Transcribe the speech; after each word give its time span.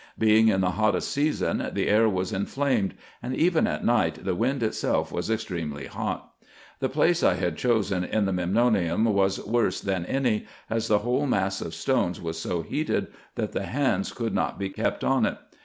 Being 0.17 0.47
in 0.47 0.61
the 0.61 0.71
hottest 0.71 1.11
season, 1.11 1.69
the 1.73 1.87
air 1.87 2.09
was 2.09 2.33
inflamed; 2.33 2.95
and 3.21 3.35
even 3.35 3.67
at 3.67 3.85
night 3.85 4.25
the 4.25 4.33
wind 4.33 4.63
itself 4.63 5.11
was 5.11 5.29
extremely 5.29 5.85
hot. 5.85 6.33
The 6.79 6.89
place 6.89 7.21
I 7.21 7.35
had 7.35 7.55
chosen 7.55 8.03
in 8.03 8.25
the 8.25 8.33
Memnonium 8.33 9.05
was 9.05 9.45
worse 9.45 9.79
than 9.79 10.07
any, 10.07 10.47
as 10.71 10.87
the 10.87 10.97
whole 11.05 11.27
mass 11.27 11.61
of 11.61 11.75
stones 11.75 12.19
was 12.19 12.39
so 12.39 12.63
heated, 12.63 13.09
that 13.35 13.51
the 13.51 13.67
hands 13.67 14.11
could 14.11 14.33
not 14.33 14.57
be 14.57 14.69
kept 14.69 15.03
on 15.03 15.23
it. 15.23 15.37